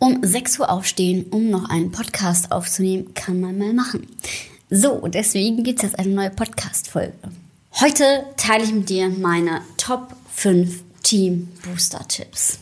[0.00, 4.06] Um 6 Uhr aufstehen, um noch einen Podcast aufzunehmen, kann man mal machen.
[4.70, 7.14] So, deswegen gibt es jetzt eine neue Podcast-Folge.
[7.80, 12.60] Heute teile ich mit dir meine Top 5 Team Booster Tipps.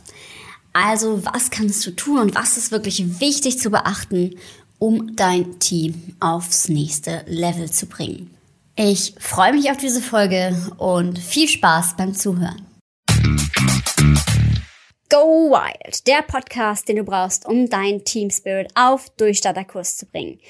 [0.72, 4.36] Also, was kannst du tun und was ist wirklich wichtig zu beachten,
[4.78, 8.30] um dein Team aufs nächste Level zu bringen?
[8.76, 12.62] Ich freue mich auf diese Folge und viel Spaß beim Zuhören.
[15.08, 20.40] Go Wild, der Podcast, den du brauchst, um dein Team Spirit auf Durchstarterkurs zu bringen.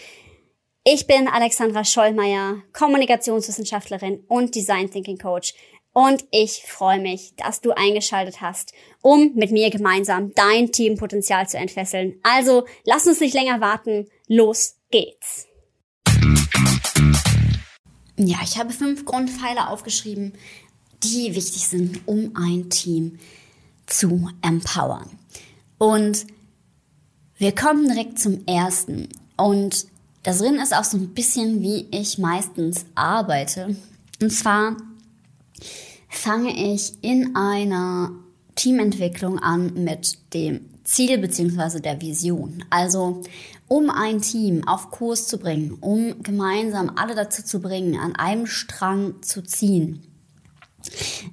[0.83, 5.53] Ich bin Alexandra Schollmeier, Kommunikationswissenschaftlerin und Design Thinking Coach
[5.93, 8.73] und ich freue mich, dass du eingeschaltet hast,
[9.03, 12.19] um mit mir gemeinsam dein Teampotenzial zu entfesseln.
[12.23, 15.49] Also lass uns nicht länger warten, los geht's.
[18.17, 20.33] Ja, ich habe fünf Grundpfeiler aufgeschrieben,
[21.03, 23.19] die wichtig sind, um ein Team
[23.87, 25.09] zu empowern.
[25.79, 26.27] Und
[27.39, 29.09] wir kommen direkt zum ersten.
[29.37, 29.87] Und
[30.23, 33.77] da drin ist auch so ein bisschen, wie ich meistens arbeite.
[34.21, 34.77] Und zwar
[36.09, 38.11] fange ich in einer
[38.55, 42.65] Teamentwicklung an mit dem Ziel beziehungsweise der Vision.
[42.71, 43.23] Also
[43.69, 48.47] um ein Team auf Kurs zu bringen, um gemeinsam alle dazu zu bringen, an einem
[48.47, 50.03] Strang zu ziehen,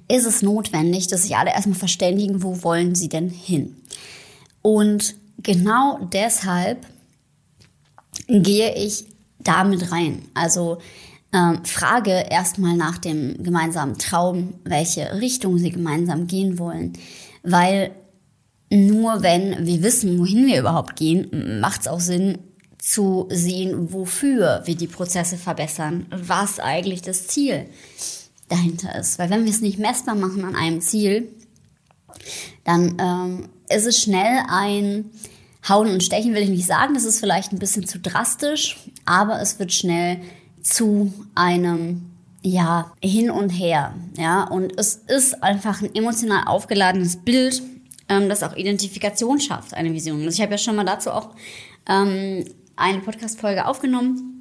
[0.08, 3.76] ist es notwendig, dass sich alle erstmal verständigen, wo wollen sie denn hin.
[4.62, 6.86] Und genau deshalb
[8.28, 9.04] gehe ich
[9.38, 10.22] damit rein.
[10.34, 10.78] Also
[11.32, 16.94] äh, frage erstmal nach dem gemeinsamen Traum, welche Richtung sie gemeinsam gehen wollen.
[17.42, 17.90] Weil
[18.70, 22.38] nur wenn wir wissen, wohin wir überhaupt gehen, macht es auch Sinn
[22.78, 27.66] zu sehen, wofür wir die Prozesse verbessern, was eigentlich das Ziel
[28.48, 29.18] dahinter ist.
[29.18, 31.28] Weil wenn wir es nicht messbar machen an einem Ziel,
[32.64, 35.10] dann ähm, ist es schnell ein
[35.68, 39.40] Hauen und Stechen, will ich nicht sagen, das ist vielleicht ein bisschen zu drastisch, aber
[39.40, 40.20] es wird schnell
[40.62, 42.10] zu einem
[42.42, 47.62] ja, hin und her, ja, und es ist einfach ein emotional aufgeladenes Bild,
[48.10, 50.18] ähm, das auch Identifikation schafft, eine Vision.
[50.18, 51.30] Also ich habe ja schon mal dazu auch
[51.88, 52.44] ähm,
[52.76, 54.33] eine Podcast-Folge aufgenommen,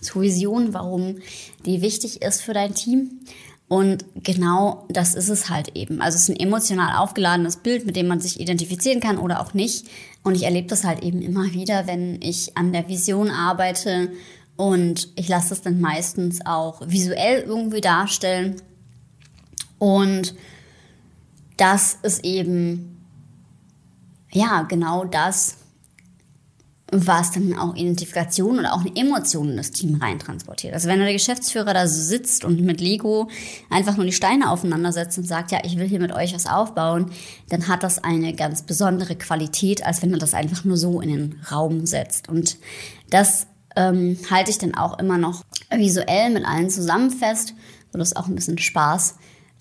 [0.00, 1.18] zur Vision, warum
[1.66, 3.20] die wichtig ist für dein Team.
[3.68, 6.02] Und genau das ist es halt eben.
[6.02, 9.54] Also es ist ein emotional aufgeladenes Bild, mit dem man sich identifizieren kann oder auch
[9.54, 9.86] nicht.
[10.22, 14.12] Und ich erlebe das halt eben immer wieder, wenn ich an der Vision arbeite
[14.56, 18.60] und ich lasse das dann meistens auch visuell irgendwie darstellen.
[19.78, 20.34] Und
[21.56, 23.00] das ist eben,
[24.30, 25.56] ja, genau das,
[26.94, 30.74] was dann auch Identifikation oder auch eine Emotion in das Team reintransportiert.
[30.74, 33.30] Also wenn der Geschäftsführer da sitzt und mit Lego
[33.70, 37.10] einfach nur die Steine aufeinandersetzt und sagt, ja, ich will hier mit euch was aufbauen,
[37.48, 41.08] dann hat das eine ganz besondere Qualität, als wenn er das einfach nur so in
[41.08, 42.28] den Raum setzt.
[42.28, 42.58] Und
[43.08, 47.54] das ähm, halte ich dann auch immer noch visuell mit allen zusammen fest,
[47.90, 49.14] sodass auch ein bisschen Spaß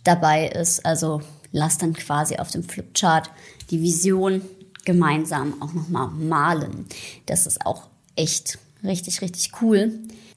[0.03, 0.85] dabei ist.
[0.85, 1.21] Also
[1.53, 3.31] lass dann quasi auf dem Flipchart
[3.69, 4.41] die Vision
[4.85, 6.85] gemeinsam auch nochmal malen.
[7.25, 9.91] Das ist auch echt richtig, richtig cool.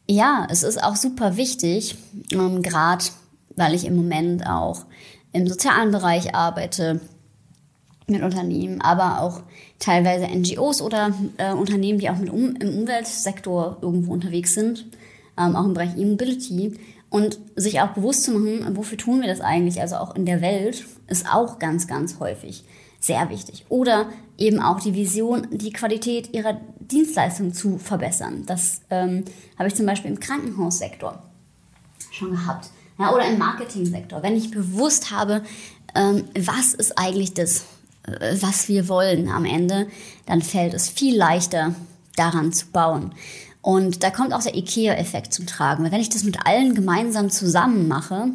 [0.09, 1.97] Ja, es ist auch super wichtig,
[2.33, 3.05] ähm, gerade
[3.57, 4.85] weil ich im Moment auch
[5.33, 7.01] im sozialen Bereich arbeite
[8.07, 9.43] mit Unternehmen, aber auch
[9.79, 14.87] teilweise NGOs oder äh, Unternehmen, die auch mit um, im Umweltsektor irgendwo unterwegs sind,
[15.39, 16.79] ähm, auch im Bereich E-Mobility
[17.09, 20.43] und sich auch bewusst zu machen, wofür tun wir das eigentlich, also auch in der
[20.43, 22.65] Welt, ist auch ganz, ganz häufig
[23.05, 23.67] sehr wichtig.
[23.69, 28.45] Oder eben auch die Vision, die Qualität ihrer Dienstleistung zu verbessern.
[28.47, 29.25] Das ähm,
[29.59, 31.23] habe ich zum Beispiel im Krankenhaussektor
[32.11, 32.71] schon gehabt.
[32.99, 34.23] Ja, oder im Marketingsektor.
[34.23, 35.43] Wenn ich bewusst habe,
[35.95, 37.65] ähm, was ist eigentlich das,
[38.05, 39.89] äh, was wir wollen am Ende,
[40.27, 41.75] dann fällt es viel leichter,
[42.17, 43.13] daran zu bauen.
[43.65, 45.83] Und da kommt auch der IKEA-Effekt zum Tragen.
[45.85, 48.27] Weil wenn ich das mit allen gemeinsam zusammen mache,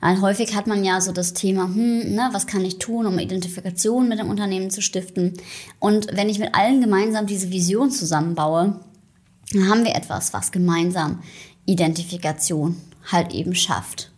[0.00, 3.20] weil häufig hat man ja so das Thema, hm, ne, was kann ich tun, um
[3.20, 5.34] Identifikation mit dem Unternehmen zu stiften?
[5.78, 8.80] Und wenn ich mit allen gemeinsam diese Vision zusammenbaue,
[9.52, 11.22] dann haben wir etwas, was gemeinsam
[11.64, 12.74] Identifikation
[13.12, 14.10] halt eben schafft.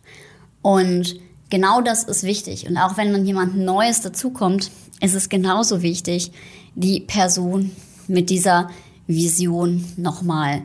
[0.63, 1.19] Und
[1.51, 2.67] genau das ist wichtig.
[2.67, 6.31] Und auch wenn dann jemand Neues dazukommt, ist es genauso wichtig,
[6.73, 7.69] die Person
[8.07, 8.71] mit dieser
[9.07, 10.61] Vision nochmal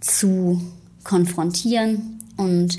[0.00, 0.60] zu
[1.04, 2.78] konfrontieren und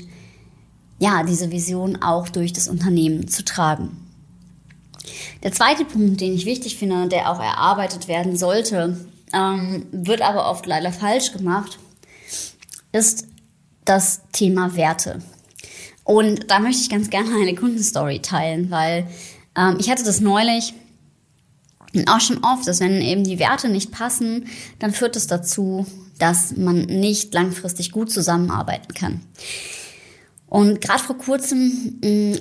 [0.98, 3.96] ja, diese Vision auch durch das Unternehmen zu tragen.
[5.42, 8.96] Der zweite Punkt, den ich wichtig finde, der auch erarbeitet werden sollte,
[9.32, 11.78] ähm, wird aber oft leider falsch gemacht,
[12.92, 13.26] ist
[13.84, 15.20] das Thema Werte.
[16.04, 19.06] Und da möchte ich ganz gerne eine Kundenstory teilen, weil
[19.56, 20.74] ähm, ich hatte das neulich
[21.94, 24.46] Und auch schon oft, dass wenn eben die Werte nicht passen,
[24.78, 25.86] dann führt es dazu,
[26.18, 29.22] dass man nicht langfristig gut zusammenarbeiten kann.
[30.46, 32.38] Und gerade vor kurzem mh, mm,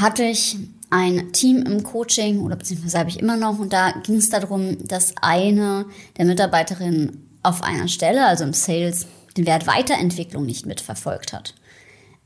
[0.00, 0.58] hatte ich
[0.90, 4.76] ein Team im Coaching oder beziehungsweise habe ich immer noch und da ging es darum,
[4.86, 5.86] dass eine
[6.18, 11.54] der Mitarbeiterinnen auf einer Stelle, also im Sales, den Wert Weiterentwicklung nicht mitverfolgt hat.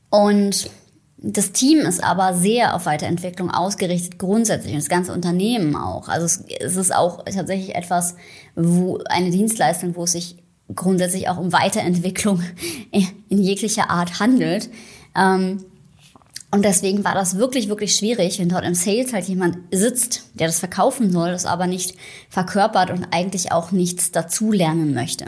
[0.09, 0.69] Und
[1.17, 6.09] das Team ist aber sehr auf Weiterentwicklung ausgerichtet, grundsätzlich, und das ganze Unternehmen auch.
[6.09, 8.15] Also es, ist auch tatsächlich etwas,
[8.55, 10.37] wo eine Dienstleistung, wo es sich
[10.73, 12.43] grundsätzlich auch um Weiterentwicklung
[13.29, 14.69] in jeglicher Art handelt.
[15.15, 15.63] Ähm,
[16.51, 20.47] und deswegen war das wirklich, wirklich schwierig, wenn dort im Sales halt jemand sitzt, der
[20.47, 21.95] das verkaufen soll, das aber nicht
[22.29, 25.25] verkörpert und eigentlich auch nichts dazu lernen möchte.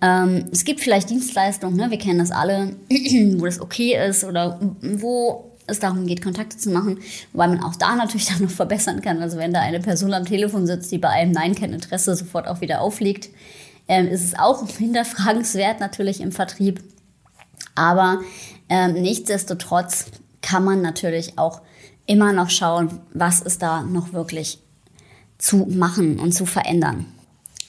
[0.00, 2.76] Ähm, es gibt vielleicht Dienstleistungen, ne, wir kennen das alle,
[3.38, 6.98] wo das okay ist oder wo es darum geht, Kontakte zu machen,
[7.32, 9.20] wobei man auch da natürlich dann noch verbessern kann.
[9.22, 12.48] Also wenn da eine Person am Telefon sitzt, die bei einem Nein kein Interesse sofort
[12.48, 13.28] auch wieder aufliegt,
[13.88, 16.82] ähm, ist es auch hinterfragenswert natürlich im Vertrieb.
[17.74, 18.20] Aber
[18.68, 20.06] ähm, nichtsdestotrotz
[20.42, 21.60] kann man natürlich auch
[22.06, 24.60] immer noch schauen, was ist da noch wirklich
[25.36, 27.06] zu machen und zu verändern.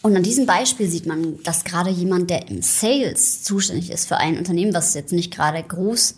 [0.01, 4.17] Und an diesem Beispiel sieht man, dass gerade jemand, der im Sales zuständig ist für
[4.17, 6.15] ein Unternehmen, was jetzt nicht gerade groß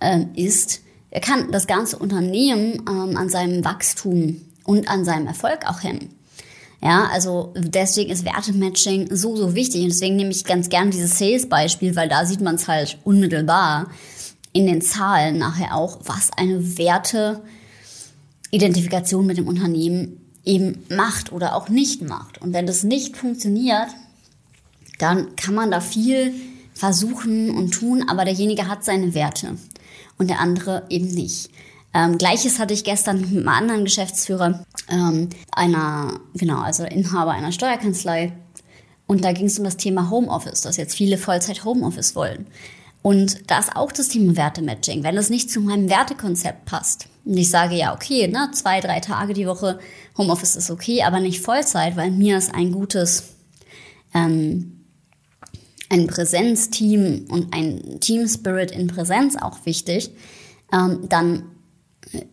[0.00, 0.80] äh, ist,
[1.10, 6.14] er kann das ganze Unternehmen ähm, an seinem Wachstum und an seinem Erfolg auch hemmen.
[6.82, 9.82] Ja, also deswegen ist Wertematching so, so wichtig.
[9.82, 13.90] Und deswegen nehme ich ganz gern dieses Sales-Beispiel, weil da sieht man es halt unmittelbar
[14.52, 21.68] in den Zahlen nachher auch, was eine Werteidentifikation mit dem Unternehmen eben macht oder auch
[21.68, 22.40] nicht macht.
[22.40, 23.88] Und wenn das nicht funktioniert,
[24.98, 26.34] dann kann man da viel
[26.74, 29.56] versuchen und tun, aber derjenige hat seine Werte
[30.16, 31.50] und der andere eben nicht.
[31.94, 37.52] Ähm, Gleiches hatte ich gestern mit einem anderen Geschäftsführer, ähm, einer, genau, also Inhaber einer
[37.52, 38.32] Steuerkanzlei.
[39.06, 42.46] Und da ging es um das Thema Homeoffice, dass jetzt viele Vollzeit Homeoffice wollen.
[43.08, 45.02] Und da ist auch das Thema Wertematching.
[45.02, 49.00] Wenn es nicht zu meinem Wertekonzept passt und ich sage, ja, okay, ne, zwei, drei
[49.00, 49.78] Tage die Woche
[50.18, 53.32] Homeoffice ist okay, aber nicht Vollzeit, weil mir ist ein gutes,
[54.12, 54.84] ähm,
[55.88, 60.10] ein Präsenzteam und ein Team Spirit in Präsenz auch wichtig,
[60.70, 61.44] ähm, dann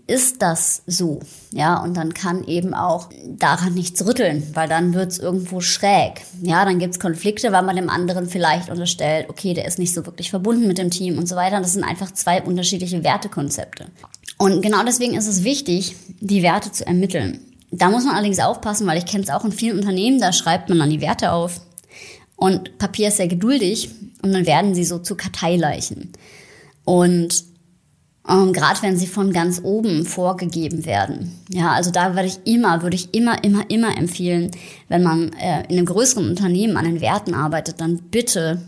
[0.07, 1.19] ist das so,
[1.51, 6.63] ja, und dann kann eben auch daran nichts rütteln, weil dann wird's irgendwo schräg, ja,
[6.65, 10.29] dann gibt's Konflikte, weil man dem anderen vielleicht unterstellt, okay, der ist nicht so wirklich
[10.29, 11.59] verbunden mit dem Team und so weiter.
[11.59, 13.87] Das sind einfach zwei unterschiedliche Wertekonzepte.
[14.37, 17.39] Und genau deswegen ist es wichtig, die Werte zu ermitteln.
[17.71, 20.69] Da muss man allerdings aufpassen, weil ich kenne es auch in vielen Unternehmen, da schreibt
[20.69, 21.61] man dann die Werte auf
[22.35, 23.89] und Papier ist sehr geduldig
[24.21, 26.11] und dann werden sie so zu Karteileichen.
[26.83, 27.43] Und
[28.27, 31.39] ähm, gerade wenn sie von ganz oben vorgegeben werden.
[31.49, 34.51] Ja, also da würde ich immer, würde ich immer, immer, immer empfehlen,
[34.87, 38.61] wenn man äh, in einem größeren Unternehmen an den Werten arbeitet, dann bitte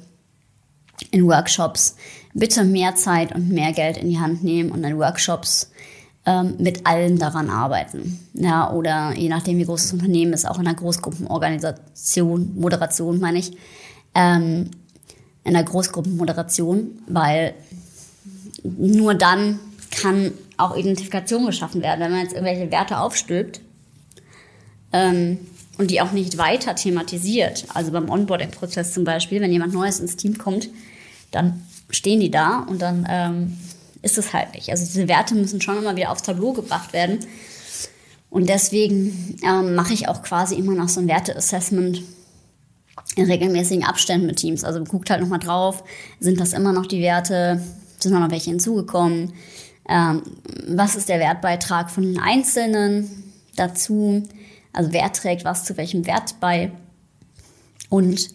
[1.11, 1.95] in Workshops,
[2.33, 5.71] bitte mehr Zeit und mehr Geld in die Hand nehmen und in Workshops
[6.25, 8.19] ähm, mit allen daran arbeiten.
[8.33, 13.39] Ja, oder je nachdem, wie groß das Unternehmen ist, auch in einer Großgruppenorganisation, Moderation meine
[13.39, 13.57] ich,
[14.13, 14.69] ähm,
[15.43, 17.53] in einer Großgruppenmoderation, weil
[18.77, 19.59] nur dann
[19.91, 22.01] kann auch Identifikation geschaffen werden.
[22.01, 23.61] Wenn man jetzt irgendwelche Werte aufstülpt
[24.91, 25.39] ähm,
[25.77, 30.15] und die auch nicht weiter thematisiert, also beim Onboarding-Prozess zum Beispiel, wenn jemand Neues ins
[30.15, 30.69] Team kommt,
[31.31, 33.57] dann stehen die da und dann ähm,
[34.01, 34.69] ist es halt nicht.
[34.69, 37.19] Also diese Werte müssen schon immer wieder aufs Tableau gebracht werden.
[38.29, 42.01] Und deswegen ähm, mache ich auch quasi immer noch so ein Werte-Assessment
[43.15, 44.63] in regelmäßigen Abständen mit Teams.
[44.63, 45.83] Also guckt halt nochmal drauf,
[46.19, 47.61] sind das immer noch die Werte,
[47.99, 49.33] sind noch welche hinzugekommen?
[49.89, 50.21] Ähm,
[50.67, 54.23] was ist der Wertbeitrag von den Einzelnen dazu?
[54.73, 56.71] Also wer trägt was zu welchem Wert bei?
[57.89, 58.29] Und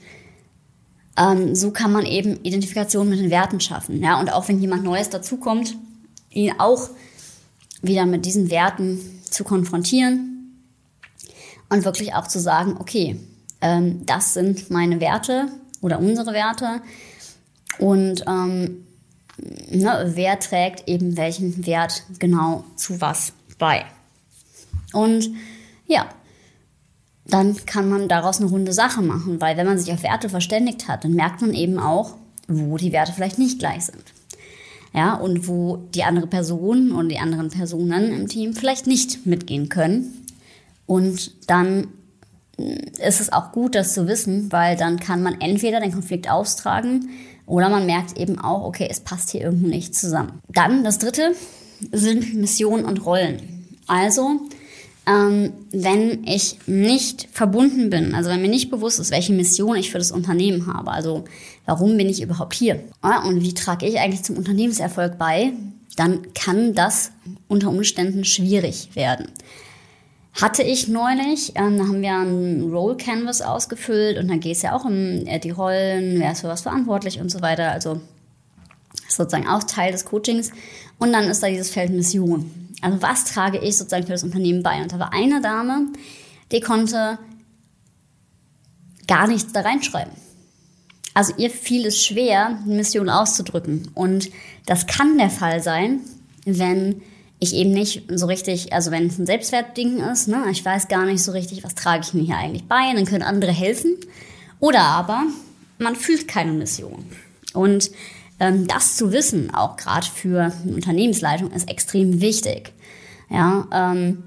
[1.16, 4.02] ähm, so kann man eben Identifikation mit den Werten schaffen.
[4.02, 4.19] Ja?
[4.19, 5.76] Und auch wenn jemand Neues dazukommt,
[6.31, 6.88] ihn auch
[7.83, 10.62] wieder mit diesen Werten zu konfrontieren
[11.69, 13.21] und wirklich auch zu sagen, okay,
[13.61, 15.49] ähm, das sind meine Werte
[15.81, 16.81] oder unsere Werte
[17.78, 18.87] und ähm,
[19.39, 23.85] ne, wer trägt eben welchen Wert genau zu was bei.
[24.93, 25.31] Und
[25.87, 26.07] ja,
[27.27, 30.89] dann kann man daraus eine runde Sache machen, weil wenn man sich auf Werte verständigt
[30.89, 32.17] hat, dann merkt man eben auch,
[32.49, 34.03] wo die Werte vielleicht nicht gleich sind.
[34.95, 39.71] Ja, und wo die andere Person und die anderen Personen im Team vielleicht nicht mitgehen
[39.71, 40.27] können.
[40.85, 41.89] Und dann
[42.59, 47.09] ist es auch gut, das zu wissen, weil dann kann man entweder den Konflikt austragen
[47.52, 50.40] oder man merkt eben auch, okay, es passt hier irgendwo nicht zusammen.
[50.49, 51.35] Dann das dritte
[51.92, 53.66] sind Missionen und Rollen.
[53.87, 54.40] Also,
[55.06, 59.90] ähm, wenn ich nicht verbunden bin, also wenn mir nicht bewusst ist, welche Mission ich
[59.90, 60.92] für das Unternehmen habe.
[60.92, 61.25] Also
[61.66, 62.82] warum bin ich überhaupt hier?
[63.02, 65.52] Und wie trage ich eigentlich zum Unternehmenserfolg bei?
[65.97, 67.12] Dann kann das
[67.49, 69.28] unter Umständen schwierig werden.
[70.41, 74.62] Hatte ich neulich, ähm, da haben wir einen Roll Canvas ausgefüllt und da geht es
[74.62, 77.71] ja auch um äh, die Rollen, wer ist für was verantwortlich und so weiter.
[77.71, 78.01] Also
[79.09, 80.51] sozusagen auch Teil des Coachings.
[80.99, 82.51] Und dann ist da dieses Feld Mission.
[82.81, 84.83] Also was trage ich sozusagen für das Unternehmen bei?
[84.83, 85.89] Und da war eine Dame,
[86.51, 87.19] die konnte
[89.07, 90.12] gar nichts da reinschreiben.
[91.15, 93.91] Also ihr fiel es schwer, eine Mission auszudrücken.
[93.95, 94.31] Und
[94.67, 96.01] das kann der Fall sein,
[96.45, 97.03] wenn
[97.42, 101.04] ich eben nicht so richtig, also wenn es ein Selbstwertding ist, ne, ich weiß gar
[101.04, 103.96] nicht so richtig, was trage ich mir hier eigentlich bei, dann können andere helfen.
[104.61, 105.25] Oder aber
[105.78, 107.04] man fühlt keine Mission.
[107.52, 107.90] Und
[108.38, 112.72] ähm, das zu wissen, auch gerade für eine Unternehmensleitung, ist extrem wichtig.
[113.28, 114.22] Ja, ähm,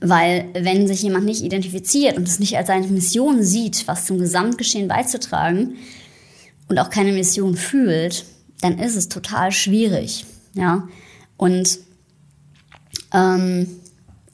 [0.00, 4.18] weil wenn sich jemand nicht identifiziert und es nicht als seine Mission sieht, was zum
[4.18, 5.76] Gesamtgeschehen beizutragen
[6.68, 8.24] und auch keine Mission fühlt,
[8.62, 10.24] dann ist es total schwierig.
[10.54, 10.88] Ja,
[11.36, 11.78] und
[13.12, 13.66] ähm,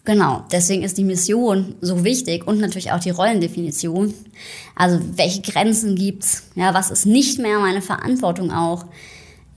[0.08, 4.14] Genau, deswegen ist die Mission so wichtig und natürlich auch die Rollendefinition.
[4.74, 6.44] Also welche Grenzen gibt's?
[6.54, 8.86] Ja, was ist nicht mehr meine Verantwortung auch?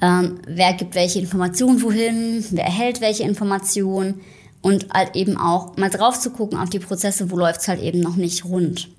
[0.02, 2.44] Ähm, wer gibt welche Informationen wohin?
[2.50, 4.20] Wer erhält welche Informationen?
[4.62, 8.02] Und halt eben auch mal drauf zu gucken auf die Prozesse, wo läuft's halt eben
[8.02, 8.90] noch nicht rund.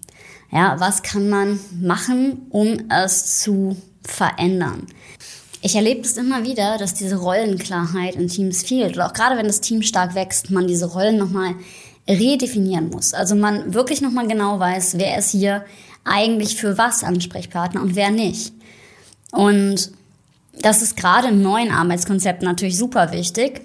[0.51, 4.87] Ja, was kann man machen, um es zu verändern?
[5.65, 8.97] Ich erlebe es immer wieder, dass diese Rollenklarheit in Teams fehlt.
[8.97, 11.55] Oder auch gerade wenn das Team stark wächst, man diese Rollen nochmal
[12.09, 13.15] redefinieren muss.
[13.15, 15.65] Also man wirklich nochmal genau weiß, wer ist hier
[16.03, 18.53] eigentlich für was Ansprechpartner und wer nicht.
[19.31, 19.93] Und
[20.61, 23.63] das ist gerade im neuen Arbeitskonzept natürlich super wichtig.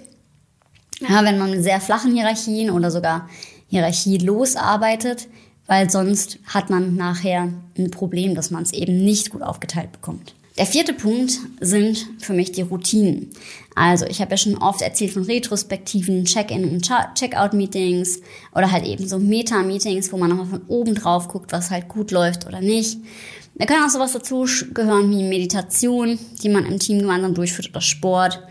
[1.00, 3.28] Ja, wenn man mit sehr flachen Hierarchien oder sogar
[3.68, 5.26] hierarchielos arbeitet,
[5.66, 10.34] weil sonst hat man nachher ein Problem, dass man es eben nicht gut aufgeteilt bekommt.
[10.58, 13.30] Der vierte Punkt sind für mich die Routinen.
[13.76, 18.20] Also ich habe ja schon oft erzählt von Retrospektiven, Check-in und Check-out-Meetings
[18.52, 22.10] oder halt eben so Meta-Meetings, wo man nochmal von oben drauf guckt, was halt gut
[22.10, 22.98] läuft oder nicht.
[23.54, 27.80] Da kann auch sowas dazu gehören wie Meditation, die man im Team gemeinsam durchführt oder
[27.80, 28.42] Sport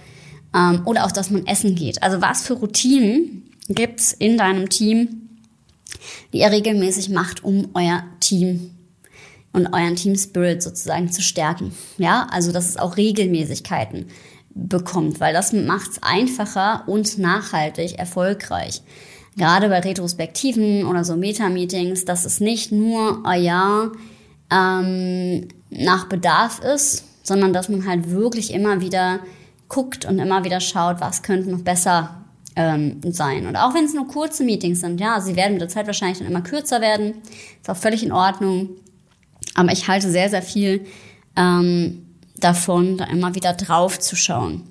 [0.56, 2.02] ähm, oder auch, dass man essen geht.
[2.04, 5.30] Also was für Routinen gibt's in deinem Team,
[6.32, 8.77] die ihr regelmäßig macht, um euer Team
[9.58, 11.74] und euren Team Spirit sozusagen zu stärken.
[11.98, 14.06] Ja, also dass es auch Regelmäßigkeiten
[14.54, 18.82] bekommt, weil das macht es einfacher und nachhaltig erfolgreich.
[19.36, 23.92] Gerade bei Retrospektiven oder so Meta-Meetings, dass es nicht nur euer Jahr
[24.52, 29.20] ähm, nach Bedarf ist, sondern dass man halt wirklich immer wieder
[29.70, 33.46] guckt und immer wieder schaut, was könnte noch besser ähm, sein.
[33.46, 36.20] Und auch wenn es nur kurze Meetings sind, ja, sie werden mit der Zeit wahrscheinlich
[36.20, 37.16] dann immer kürzer werden,
[37.62, 38.70] ist auch völlig in Ordnung.
[39.58, 40.86] Aber ich halte sehr, sehr viel
[41.36, 42.06] ähm,
[42.38, 44.64] davon, da immer wieder drauf zu schauen.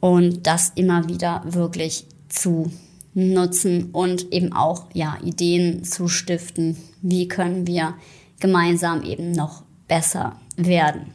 [0.00, 2.72] Und das immer wieder wirklich zu
[3.12, 7.94] nutzen und eben auch ja, Ideen zu stiften, wie können wir
[8.40, 11.12] gemeinsam eben noch besser werden.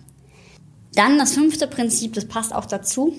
[0.94, 3.14] Dann das fünfte Prinzip, das passt auch dazu,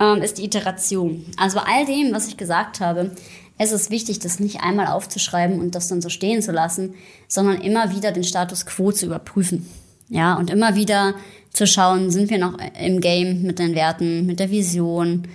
[0.00, 1.24] ähm, ist die Iteration.
[1.36, 3.12] Also bei all dem, was ich gesagt habe,
[3.58, 6.94] es ist wichtig, das nicht einmal aufzuschreiben und das dann so stehen zu lassen,
[7.26, 9.68] sondern immer wieder den Status quo zu überprüfen.
[10.08, 11.14] Ja, und immer wieder
[11.52, 15.28] zu schauen, sind wir noch im Game mit den Werten, mit der Vision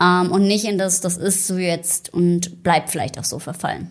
[0.00, 3.90] ähm, und nicht in das, das ist so jetzt und bleibt vielleicht auch so verfallen.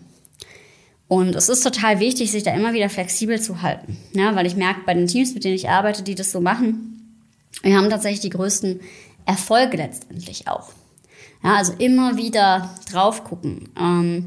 [1.06, 3.98] Und es ist total wichtig, sich da immer wieder flexibel zu halten.
[4.14, 7.20] Ja, weil ich merke, bei den Teams, mit denen ich arbeite, die das so machen,
[7.62, 8.80] wir haben tatsächlich die größten
[9.26, 10.72] Erfolge letztendlich auch.
[11.44, 13.68] Ja, also immer wieder drauf gucken.
[13.78, 14.26] Ähm,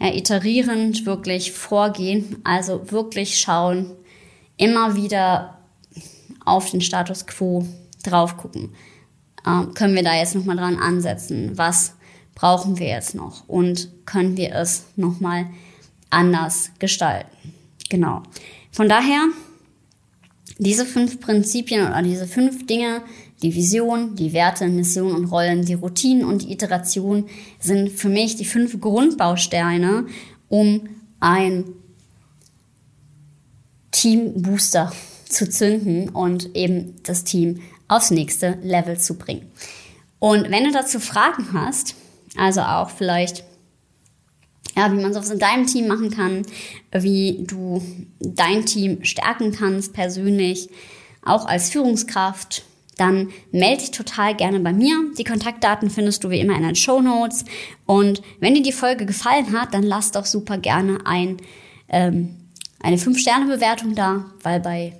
[0.00, 3.92] ja, iterierend wirklich vorgehen, also wirklich schauen,
[4.56, 5.58] immer wieder
[6.44, 7.66] auf den Status quo
[8.02, 8.74] drauf gucken.
[9.46, 11.56] Ähm, können wir da jetzt nochmal dran ansetzen?
[11.56, 11.94] Was
[12.34, 13.48] brauchen wir jetzt noch?
[13.48, 15.46] Und können wir es nochmal
[16.10, 17.54] anders gestalten?
[17.88, 18.22] Genau.
[18.72, 19.28] Von daher,
[20.58, 23.02] diese fünf Prinzipien oder diese fünf Dinge,
[23.42, 27.26] die Vision, die Werte, Mission und Rollen, die Routinen und die Iteration
[27.58, 30.06] sind für mich die fünf Grundbausteine,
[30.48, 30.88] um
[31.20, 31.64] ein
[33.90, 34.92] Team-Booster
[35.28, 39.50] zu zünden und eben das Team aufs nächste Level zu bringen.
[40.18, 41.94] Und wenn du dazu Fragen hast,
[42.36, 43.44] also auch vielleicht,
[44.76, 46.42] ja, wie man sowas in deinem Team machen kann,
[46.92, 47.82] wie du
[48.20, 50.68] dein Team stärken kannst persönlich,
[51.22, 52.65] auch als Führungskraft,
[52.96, 54.96] dann melde dich total gerne bei mir.
[55.18, 57.44] Die Kontaktdaten findest du wie immer in den Show Notes.
[57.84, 61.36] Und wenn dir die Folge gefallen hat, dann lass doch super gerne ein,
[61.88, 62.36] ähm,
[62.80, 64.94] eine 5-Sterne-Bewertung da, weil bei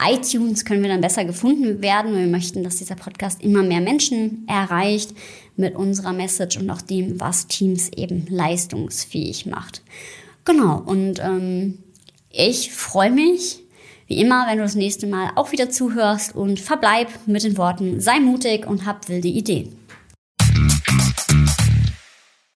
[0.00, 2.16] iTunes können wir dann besser gefunden werden.
[2.16, 5.14] Wir möchten, dass dieser Podcast immer mehr Menschen erreicht
[5.56, 9.82] mit unserer Message und auch dem, was Teams eben leistungsfähig macht.
[10.44, 11.78] Genau, und ähm,
[12.30, 13.63] ich freue mich,
[14.06, 18.00] wie immer, wenn du das nächste Mal auch wieder zuhörst und verbleib mit den Worten,
[18.00, 19.83] sei mutig und hab wilde Ideen.